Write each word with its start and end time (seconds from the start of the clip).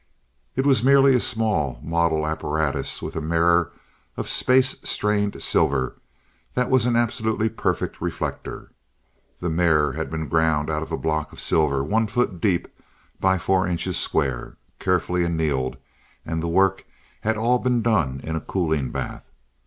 It 0.55 0.65
was 0.65 0.83
merely 0.83 1.13
a 1.13 1.19
small, 1.19 1.79
model 1.83 2.25
apparatus, 2.25 3.03
with 3.03 3.15
a 3.15 3.21
mirror 3.21 3.71
of 4.17 4.27
space 4.29 4.75
strained 4.81 5.43
silver 5.43 5.95
that 6.55 6.71
was 6.71 6.87
an 6.87 6.95
absolutely 6.95 7.49
perfect 7.49 8.01
reflector. 8.01 8.71
The 9.41 9.51
mirror 9.51 9.91
had 9.93 10.09
been 10.09 10.27
ground 10.27 10.71
out 10.71 10.81
of 10.81 10.91
a 10.91 10.97
block 10.97 11.31
of 11.31 11.39
silver 11.39 11.83
one 11.83 12.07
foot 12.07 12.41
deep, 12.41 12.67
by 13.19 13.37
four 13.37 13.67
inches 13.67 13.95
square, 13.97 14.57
carefully 14.79 15.23
annealed, 15.23 15.77
and 16.25 16.41
the 16.41 16.47
work 16.47 16.83
had 17.19 17.37
all 17.37 17.59
been 17.59 17.83
done 17.83 18.21
in 18.23 18.35
a 18.35 18.41
cooling 18.41 18.89
bath. 18.89 19.29